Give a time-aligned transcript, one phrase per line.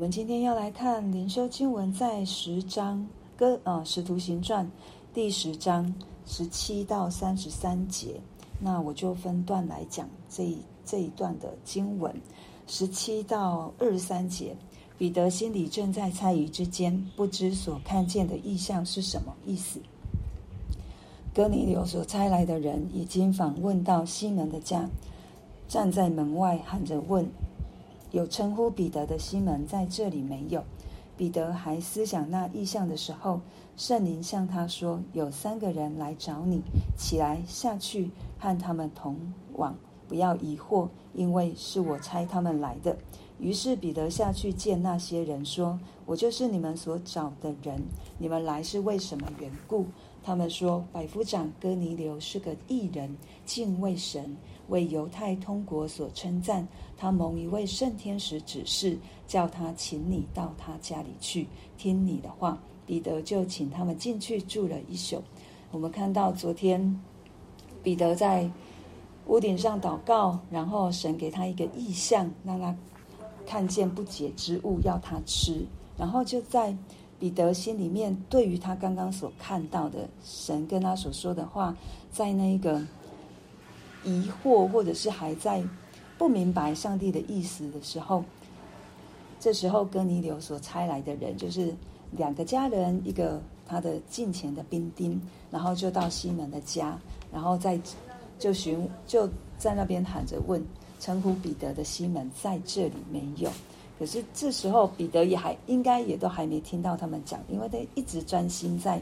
[0.00, 3.06] 我们今天要来看灵修经文，在十章
[3.36, 4.64] 跟呃《使徒行传》
[5.12, 8.18] 第十章十七到三十三节。
[8.58, 12.10] 那我就分段来讲这一这一段的经文，
[12.66, 14.56] 十七到二十三节。
[14.96, 19.78] 彼得心里正在猜疑之间，不知所看见的异象是什么意思。
[21.34, 24.88] 哥尼流所差来的人已经访问到西门的家，
[25.68, 27.28] 站在门外喊着问。
[28.10, 30.64] 有称呼彼得的西门在这里没有？
[31.16, 33.40] 彼得还思想那异象的时候，
[33.76, 36.62] 圣灵向他说：“有三个人来找你，
[36.96, 39.16] 起来下去和他们同
[39.52, 39.76] 往，
[40.08, 42.96] 不要疑惑，因为是我差他们来的。”
[43.38, 47.82] 于是彼得下去见那些人，说：“我就是你们所找的人，
[48.18, 49.86] 你们来是为什么缘故？”
[50.22, 54.36] 他们说：“百夫长哥尼流是个异人，敬畏神。”
[54.70, 56.66] 为犹太通国所称赞，
[56.96, 58.96] 他蒙一位圣天使指示，
[59.26, 61.46] 叫他请你到他家里去
[61.76, 62.58] 听你的话。
[62.86, 65.22] 彼得就请他们进去住了一宿。
[65.70, 67.00] 我们看到昨天
[67.82, 68.50] 彼得在
[69.26, 72.74] 屋顶上祷告，然后神给他一个异象，让他
[73.46, 75.64] 看见不洁之物，要他吃。
[75.96, 76.76] 然后就在
[77.18, 81.76] 彼得心里面，对于他刚刚所看到的神跟他所说的话，
[82.10, 82.82] 在那一个。
[84.04, 85.62] 疑惑，或者是还在
[86.18, 88.22] 不明白上帝的意思的时候，
[89.38, 91.74] 这时候哥尼流所差来的人，就是
[92.12, 96.98] 两个家人，一个他的近前的兵丁，然后就到西门的家，
[97.32, 97.80] 然后在
[98.38, 99.28] 就寻就
[99.58, 100.62] 在那边喊着问，
[100.98, 103.50] 称呼彼得的西门在这里没有？
[103.98, 109.00] 可是这时候彼得也还应该也都还没听到他们讲，因为他一直专心在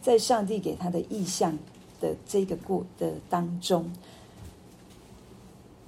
[0.00, 1.56] 在上帝给他的意象
[2.00, 3.88] 的这个过的当中。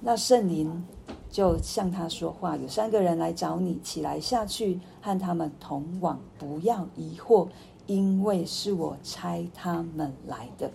[0.01, 0.83] 那圣灵
[1.29, 7.47] 就向他说话：“有三个人来找你，起来下去和他们同往，不要疑惑，
[7.85, 10.71] 因为是我差他们来的。”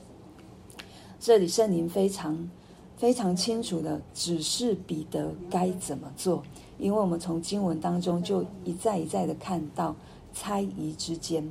[1.19, 2.51] 这里圣灵非常
[2.99, 6.43] 非常清楚的指示彼得该怎么做，
[6.79, 9.97] 因为我们从经文当中就一再一再的看到
[10.35, 11.43] 猜疑之间，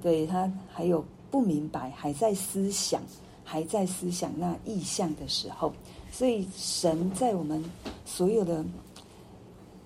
[0.00, 3.02] 对他还有不明白，还在思想，
[3.42, 5.72] 还在思想那意象的时候。
[6.16, 7.62] 所以，神在我们
[8.06, 8.64] 所有的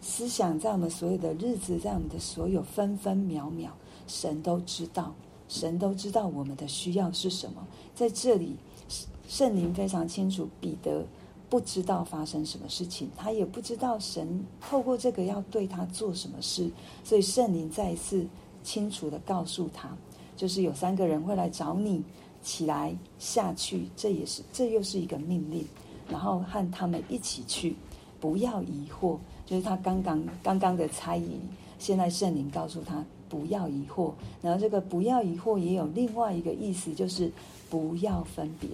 [0.00, 3.70] 思想，在我们所有的日子，在我们的所有分分秒秒，
[4.06, 5.12] 神都知道，
[5.48, 7.66] 神都知道我们的需要是什么。
[7.96, 8.54] 在这里，
[9.26, 11.04] 圣灵非常清楚，彼得
[11.48, 16.70] 不知道发生什么事情，他也不知道神透过这个要对他做什么事。
[17.02, 18.24] 所以，圣灵再一次
[18.62, 19.90] 清楚地告诉他，
[20.36, 22.04] 就是有三个人会来找你，
[22.40, 25.66] 起来下去，这也是，这又是一个命令。
[26.10, 27.76] 然后和他们一起去，
[28.18, 29.16] 不要疑惑，
[29.46, 31.38] 就是他刚刚刚刚的猜疑。
[31.78, 34.12] 现在圣灵告诉他不要疑惑。
[34.42, 37.32] 然后这个不要疑惑也有另外一个意思，就是
[37.70, 38.68] 不要分别，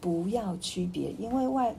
[0.00, 1.12] 不要区别。
[1.18, 1.74] 因为外，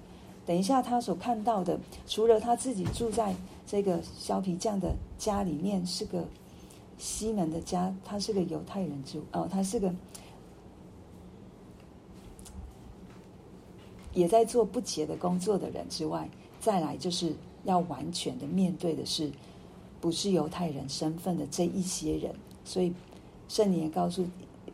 [0.46, 1.78] 等一下他所看到的，
[2.08, 3.36] 除了他自己住在
[3.68, 6.24] 这个削皮匠的家里面，是个
[6.98, 9.94] 西门的家，他是个犹太人住哦，他是个。
[14.14, 17.34] 也在做不洁的工作的人之外，再来就是
[17.64, 19.32] 要完全的面对的是，
[20.02, 22.34] 不是犹太人身份的这一些人。
[22.66, 22.94] 所以
[23.48, 24.26] 圣灵也告诉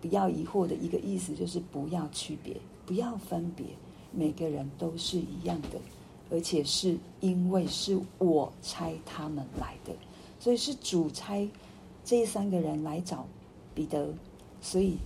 [0.02, 3.66] 不要疑惑的一个意思，就是不要区别，不要分别，
[4.12, 5.80] 每个人都是一样的，
[6.30, 9.94] 而且是因为是我差他们来的，
[10.40, 11.50] 所以是主差
[12.04, 13.26] 这三个人来找
[13.74, 14.14] 彼得，
[14.62, 14.98] 所以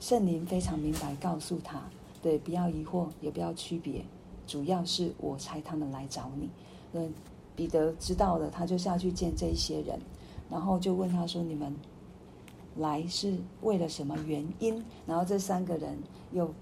[0.00, 1.82] 圣灵非常明白告诉他。
[2.22, 4.04] 对，不要疑惑，也不要区别，
[4.46, 6.48] 主要是我猜他们来找你。
[6.92, 7.00] 那
[7.56, 9.98] 彼得知道了，他就下去见这一些人，
[10.48, 11.74] 然后就问他说：“你们
[12.76, 15.98] 来是为了什么原因？”然后这三个人
[16.32, 16.52] 又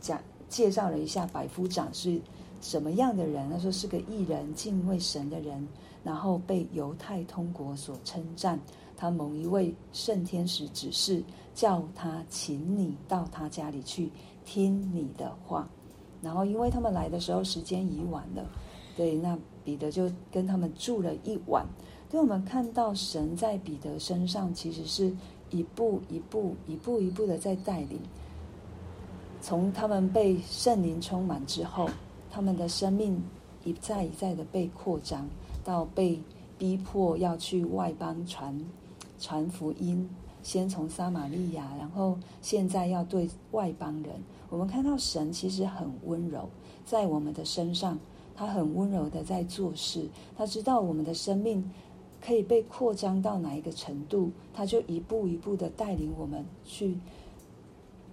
[0.00, 2.20] 讲介绍了一下百夫长是
[2.60, 3.50] 什么样的人。
[3.50, 5.66] 他说是个艺人，敬畏神的人，
[6.02, 8.58] 然后被犹太通国所称赞。
[8.96, 11.22] 他某一位圣天使指示，
[11.52, 14.08] 叫他请你到他家里去。
[14.44, 15.68] 听你的话，
[16.22, 18.44] 然后因为他们来的时候时间已晚了，
[18.96, 21.66] 对，那彼得就跟他们住了一晚。
[22.10, 25.12] 所以，我们看到神在彼得身上其实是
[25.50, 27.98] 一步一步、一步一步的在带领。
[29.40, 31.90] 从他们被圣灵充满之后，
[32.30, 33.20] 他们的生命
[33.64, 35.28] 一再一再的被扩张，
[35.64, 36.20] 到被
[36.56, 38.56] 逼迫要去外邦传
[39.18, 40.08] 传福音。
[40.44, 44.12] 先从撒玛利亚，然后现在要对外邦人。
[44.50, 46.48] 我们看到神其实很温柔，
[46.84, 47.98] 在我们的身上，
[48.36, 50.06] 他很温柔的在做事。
[50.36, 51.68] 他知道我们的生命
[52.20, 56.98] 可以被扩张到哪一个程度，他就一步一步的带领我们去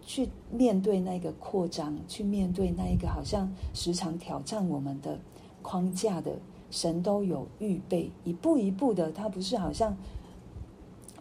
[0.02, 5.20] 去面对那个扩张，去面对那一个好像时常挑战我们的
[5.62, 6.32] 框架的
[6.72, 9.96] 神都有预备，一步一步的，他不是好像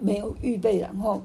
[0.00, 1.22] 没有预备，然后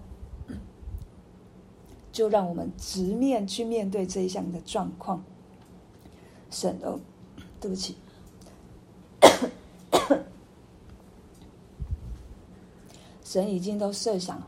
[2.12, 5.24] 就让我们直面去面对这一项的状况。
[6.51, 7.00] 神哦，
[7.60, 7.95] 对不起。
[13.24, 14.42] 神已经都设想，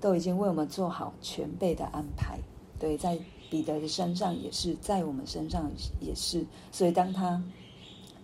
[0.00, 2.38] 都已经为我们做好全备的安排。
[2.78, 3.18] 对，在
[3.48, 5.70] 彼得的身上也是，在我们身上
[6.00, 6.44] 也是。
[6.70, 7.42] 所以，当他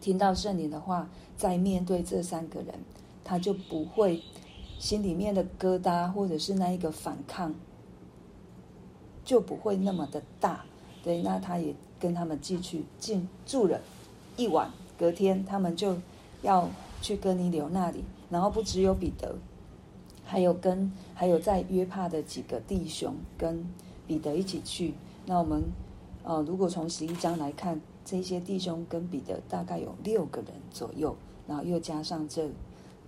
[0.00, 2.74] 听到圣灵的话，在面对这三个人，
[3.24, 4.20] 他就不会
[4.80, 7.54] 心里面的疙瘩，或者是那一个反抗，
[9.22, 10.64] 就不会那么的大。
[11.02, 13.78] 对，那他也跟他们继续进住了
[14.38, 14.70] 一晚。
[14.98, 15.96] 隔天，他们就
[16.40, 16.70] 要
[17.02, 19.36] 去哥尼流那里，然后不只有彼得。
[20.24, 23.66] 还有跟还有在约帕的几个弟兄跟
[24.06, 24.94] 彼得一起去。
[25.26, 25.62] 那我们
[26.22, 31.14] 呃，如果从十一章来看，这些弟兄跟彼得大概有六个人左右，
[31.46, 32.48] 然后又加上这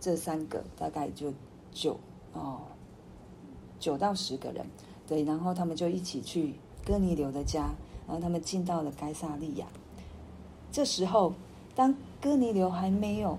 [0.00, 1.32] 这三个，大概就
[1.72, 1.98] 九
[2.32, 2.60] 哦
[3.78, 4.64] 九到十个人。
[5.06, 6.54] 对，然后他们就一起去
[6.86, 7.70] 哥尼流的家，
[8.06, 9.66] 然后他们进到了该撒利亚。
[10.70, 11.34] 这时候，
[11.74, 13.36] 当哥尼流还没有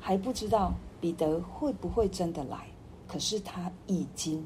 [0.00, 2.66] 还不知道彼得会不会真的来。
[3.06, 4.44] 可是他已经，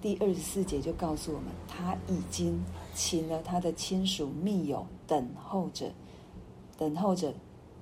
[0.00, 2.60] 第二十四节就告诉我们，他已经
[2.92, 5.92] 请了他的亲属密友等候着，
[6.76, 7.32] 等候着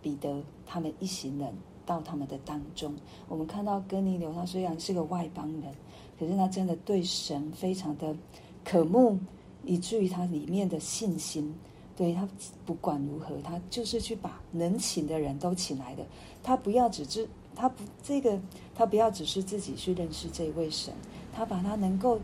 [0.03, 1.55] 彼得他们一行人
[1.89, 2.95] 到他们的当中。
[3.29, 5.75] 我们看到哥尼流，他虽然是个外邦人，
[6.21, 8.15] 可是他真的对神非常的
[8.63, 9.19] 渴慕，
[9.65, 11.55] 以至于他里面的信心，
[11.97, 12.29] 对他
[12.67, 16.05] 不管如何，他就是去把能请的人都请来的，
[16.43, 17.27] 他不要只是。
[17.61, 18.39] 他不，这个
[18.73, 20.95] 他不要只是自己去认识这位神，
[21.33, 22.17] 他把他能够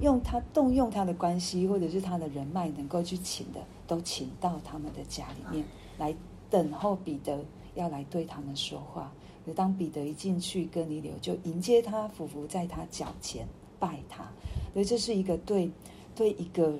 [0.00, 5.64] 用他动用他的关系或者是他的人脉能够去请的，都请到他们的家里面
[5.96, 6.12] 来
[6.50, 7.38] 等候彼得
[7.74, 9.12] 要来对他们说话。
[9.46, 13.46] 而当彼得一进去，哥尼流就迎接他，俯伏在他脚前
[13.78, 14.24] 拜他。
[14.72, 15.70] 所以这是一个对
[16.14, 16.78] 对一个，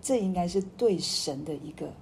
[0.00, 1.92] 这应该是对神的一个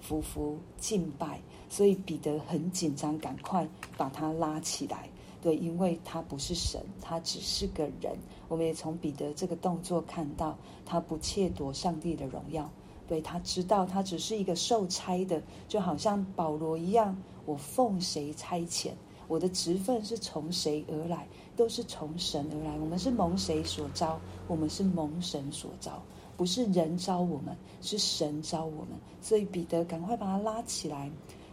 [0.00, 1.40] 俯伏敬拜。
[1.68, 5.08] 所以彼得很紧张，赶快把他拉起来。
[5.40, 8.14] 对，因为他不是神，他只是个人。
[8.48, 12.68] 我们也从彼得这个动作看到，他不窃夺上帝的荣耀。
[13.10, 17.20] 对，他知道他只是一个受差的，就好像保罗一样。
[17.44, 18.92] 我奉谁差遣？
[19.26, 21.26] 我的职分是从谁而来？
[21.56, 22.78] 都是从神而来。
[22.78, 24.20] 我们是蒙谁所召？
[24.46, 26.00] 我们是蒙神所召，
[26.36, 28.90] 不是人召我们，是神召我们。
[29.20, 31.10] 所以彼得赶快把他拉起来。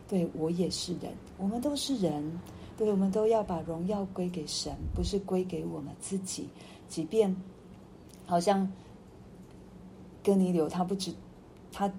[0.07, 2.39] 对，我也是人，我们都是人，
[2.77, 6.47] 对，我们都要把荣耀归给神，不是归给我们自己。
[6.87, 7.35] 即便
[8.27, 8.71] 好像
[10.23, 11.11] 哥尼流他不知，
[11.77, 11.93] 他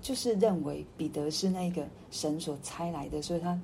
[0.00, 3.60] 就是认为彼得是那个神所差来的，所以他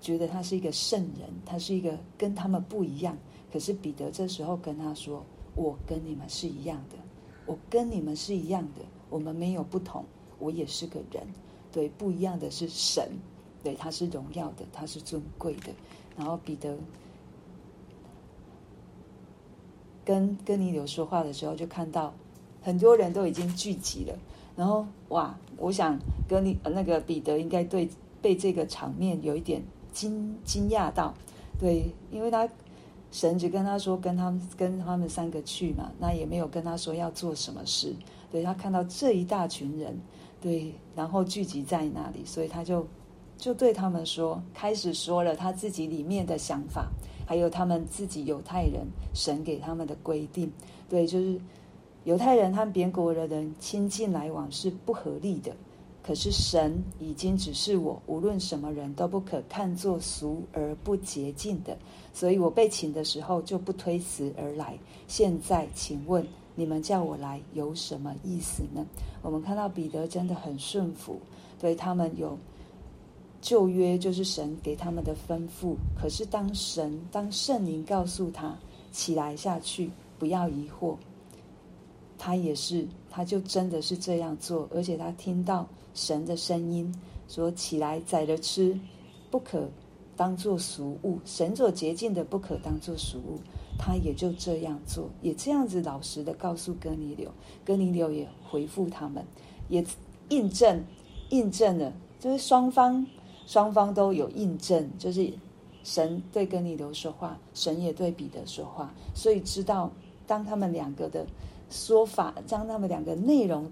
[0.00, 3.14] 觉得他是一个圣人，他是一个跟他们不一样。
[3.52, 5.22] 可是彼得这时候跟他说
[5.54, 6.96] ：“我跟你们是一样的，
[7.44, 8.80] 我跟你们是一样的，
[9.10, 10.02] 我们没有不同，
[10.38, 11.22] 我也是个人。”
[11.70, 13.06] 对，不一样的是神，
[13.62, 15.70] 对，他是荣耀的，他是尊贵的。
[16.16, 16.78] 然后彼得
[20.02, 22.14] 跟跟尼流说话的时候，就看到
[22.62, 24.16] 很多人都已经聚集了。
[24.56, 27.88] 然后哇，我想哥尼那个彼得应该对
[28.20, 31.12] 被这个场面有一点惊惊讶到，
[31.58, 32.48] 对，因为他
[33.10, 37.94] 神只跟他说跟他们跟他们三个去嘛，那也没有跟他说要做什么事。
[38.30, 39.98] 对，他看到这一大群人。
[40.40, 42.86] 对，然后聚集在那里，所以他就
[43.38, 46.90] 就对他们说，开始说了他自己里面的想法，
[47.26, 50.52] 还有他们自己犹太人神给他们的规定。
[50.86, 51.40] 对，就是
[52.04, 55.54] 犹太人和别国的人亲近来往是不合理的，
[56.02, 61.76] 可是神已经指示我，无论什么人都不可看作俗而不洁净的，
[62.12, 64.78] 所以我被请的时候就不推辞而来。
[65.08, 66.24] 现在请问。
[66.56, 68.86] 你们叫我来有什么意思呢？
[69.22, 71.18] 我们看到彼得真的很顺服，
[71.60, 72.38] 对他们有
[73.40, 75.74] 旧约，就是神给他们的吩咐。
[76.00, 78.56] 可是当神当圣灵告诉他
[78.92, 80.94] 起来下去，不要疑惑，
[82.18, 84.68] 他也是，他就真的是这样做。
[84.74, 86.94] 而且他听到神的声音
[87.28, 88.78] 说：“起来宰了吃，
[89.30, 89.68] 不可
[90.16, 91.18] 当做俗物。
[91.24, 93.38] 神所洁净的，不可当做俗物。”
[93.76, 97.28] 他也就这样做，也这样子老实的告诉哥尼流，
[97.64, 99.26] 哥尼流也回复他们，
[99.68, 99.84] 也
[100.28, 100.80] 印证
[101.30, 103.04] 印证了，就是双方
[103.46, 105.28] 双方都有印证，就是
[105.82, 109.90] 神对哥尼流说话，神也对彼得说话，所以知道
[110.24, 111.26] 当他们两个的
[111.74, 113.68] 说法，将他们两个内容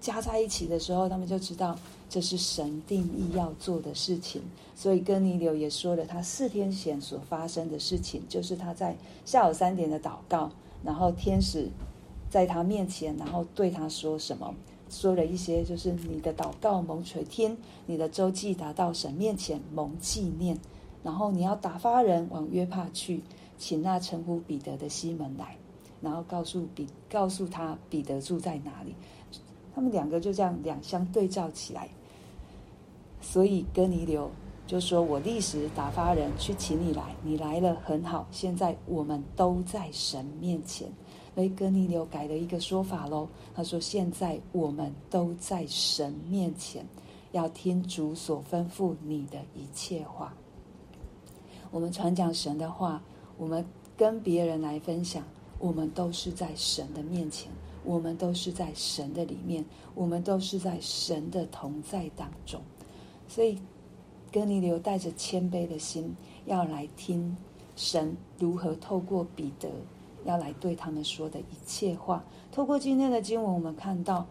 [0.00, 4.40] 加在一起的时候，他们就知道这是神定义要做的事情。
[4.74, 8.96] 所以哥尼流也说了，他四天前所发生的事情，就是他在
[9.26, 10.50] 下午三点的祷告，
[10.82, 11.68] 然后天使
[12.30, 14.54] 在他面前，然后对他说什么？
[14.88, 20.58] 说了一些，就是你的祷告蒙垂听，你的周记达到神面前蒙纪念，
[21.02, 23.22] 然后你要打发人往约帕去，
[23.58, 25.56] 请那称呼彼得的西门来，
[26.00, 28.94] 然后告诉彼告诉他彼得住在哪里。
[29.74, 31.88] 他们两个就这样两相对照起来，
[33.20, 34.30] 所以哥尼流
[34.66, 38.26] 就说：“我立时打发人去请你来，你来了很好。
[38.30, 40.88] 现在我们都在神面前。”
[41.34, 46.82] 所以哥尼流改了一个说法喽，他说：“现在我们都在神面前，
[47.32, 50.32] 要听主所吩咐你的一切话。
[51.70, 53.02] 我们传讲神的话，
[53.36, 53.62] 我们
[53.98, 55.22] 跟别人来分享，
[55.58, 57.50] 我们都是在神的面前，
[57.84, 62.60] 我们都是在神的里面，我们都是在神的同在当中。
[63.28, 63.58] 所以，
[64.32, 67.36] 哥尼流带着谦卑的心，要来听
[67.74, 69.68] 神如何透过彼得。”
[70.26, 74.26] 要来对他们说的一切话，透过今天的经文，我们看到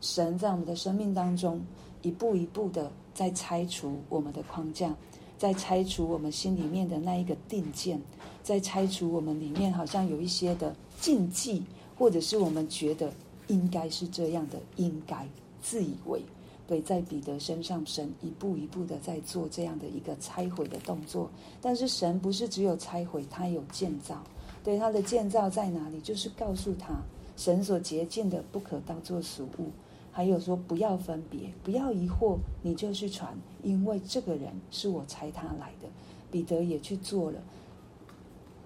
[0.00, 1.60] 神在我们的生命当中
[2.02, 4.92] 一步一步的在拆除我们的框架，
[5.40, 7.98] 在拆除我们心里面的那一个定见，
[8.42, 11.62] 在拆除我们里面好像有一些的禁忌，
[11.96, 13.10] 或者是我们觉得
[13.46, 15.26] 应该是这样的，应该
[15.62, 16.20] 自以为。
[16.66, 21.30] 对，在彼得身上，神一步一步的在做这样的一个拆毁的动作，
[21.62, 24.22] 但是神不是只有拆毁，他有建造。
[24.62, 25.98] 对，他的建造在哪里？
[26.02, 27.00] 就是告诉他，
[27.38, 29.70] 神所洁净的不可当作俗物。
[30.12, 35.88] 还有说，不要分别，不要疑惑，你就去传，因为这个人是我差他来的。
[36.30, 37.40] 彼得也去做了。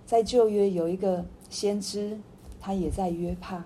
[0.07, 2.19] 在旧约有一个先知，
[2.61, 3.63] 他也在约帕，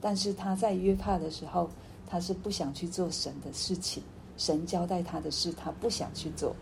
[0.00, 1.68] 但是他在约帕的时候，
[2.06, 4.02] 他是不想去做神的事情，
[4.36, 6.54] 神交代他的事，他不想去做，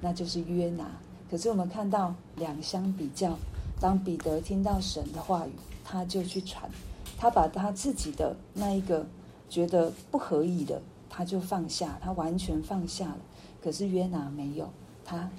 [0.00, 0.90] 那就是约拿。
[1.30, 3.38] 可是我们看到两相比较。
[3.80, 5.52] 当彼得听到神的话语，
[5.84, 6.68] 他就去传，
[7.16, 9.06] 他把他自己的那一个
[9.48, 13.18] 觉得不合宜的，他就放下，他完全放下了。
[13.62, 14.68] 可是约拿没有，
[15.04, 15.30] 他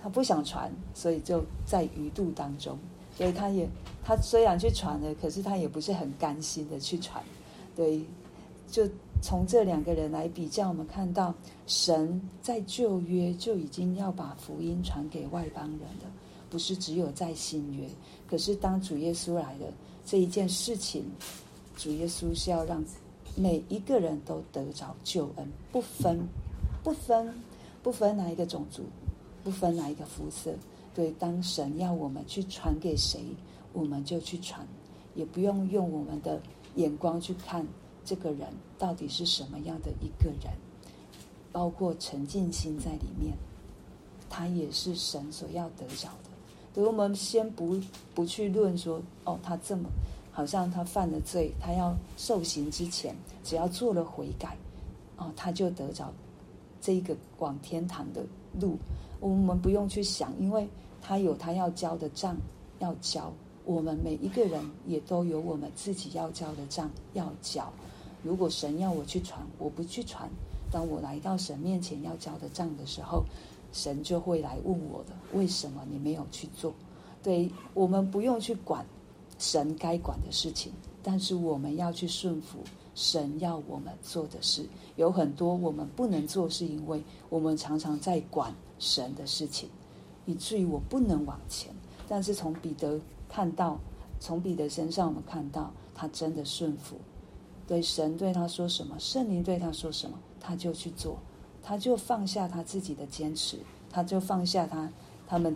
[0.00, 2.78] 他不想传，所以就在鱼肚当中，
[3.16, 3.68] 所以他也
[4.04, 7.22] 他虽然去传了，可是他也不是很甘心的去传。
[7.76, 8.02] 对，
[8.70, 8.88] 就
[9.22, 11.34] 从这两个人来比较，我们看到
[11.66, 16.10] 神在旧约就已经要把福音传给外邦人了。
[16.50, 17.86] 不是只有在新约，
[18.26, 19.66] 可是当主耶稣来了
[20.06, 21.04] 这一件事情，
[21.76, 22.82] 主耶稣是要让
[23.34, 26.28] 每一个人都得着救恩，不分
[26.82, 27.34] 不分
[27.82, 28.82] 不分哪一个种族，
[29.44, 30.54] 不分哪一个肤色。
[30.94, 33.20] 对，当神要我们去传给谁，
[33.72, 34.66] 我们就去传，
[35.14, 36.40] 也不用用我们的
[36.74, 37.64] 眼光去看
[38.04, 40.52] 这个人到底是什么样的一个人，
[41.52, 43.36] 包括沉浸心在里面，
[44.28, 46.30] 他也是神所要得着的。
[46.74, 47.80] 所以我们先不
[48.14, 49.88] 不去论说，哦，他这么
[50.38, 54.56] 好像他犯了罪，他要受刑之前，只要做了悔改，
[55.16, 56.12] 哦，他就得着
[56.80, 58.24] 这个往天堂的
[58.60, 58.78] 路。
[59.18, 60.68] 我们不用去想，因为
[61.02, 62.36] 他有他要交的账
[62.78, 63.32] 要交，
[63.64, 67.68] 我们每一个人也都有我们自己要交的账要交。
[68.22, 70.30] 如果神要我去传，我不去传，
[70.70, 73.24] 当我来到神面前要交的账的时候。
[73.72, 76.72] 神就会来问我的，为什么你没有去做？
[77.24, 78.86] 对，我们不用去管
[79.38, 82.58] 神该管的事情，但是我们要去顺服
[82.94, 84.66] 神要我们做的事。
[84.96, 89.68] 有很多我们不能做，是因为我们常常在管神的事情，
[90.26, 91.72] 以至于我不能往前。
[92.08, 93.78] 但是从彼得看到，
[94.18, 96.96] 从彼得身上我们看到他真的顺服，
[97.66, 101.18] 对神对他说什么，圣灵对他说什么，他就去做。
[101.62, 103.58] 他就放下他自己的坚持，
[103.90, 104.90] 他就放下他
[105.26, 105.54] 他们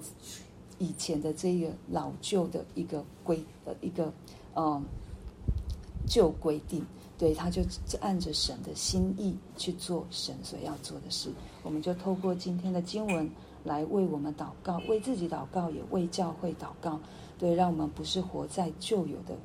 [0.83, 4.13] 以前的这个老旧的一个规呃一个
[4.57, 4.83] 嗯
[6.09, 6.85] 旧规定，
[7.17, 7.63] 对，他就
[8.01, 11.31] 按着神的心意去做神所要做的事。
[11.63, 13.31] 我们就透过今天的经文
[13.63, 16.99] 来为我们祷告，为自己祷告，也为教会祷告。
[17.39, 19.37] 对，让我们不是活在旧有的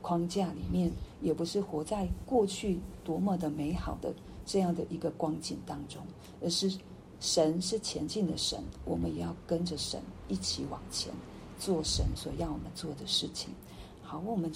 [0.00, 4.14] 框架里面，也不是活在过去多么的美好的。
[4.46, 6.02] 这样的一个光景当中，
[6.42, 6.70] 而是
[7.24, 11.10] 神是前进的神，我们也要跟着神一起往前，
[11.58, 13.48] 做神所要我们做的事情。
[14.02, 14.52] 好，我们。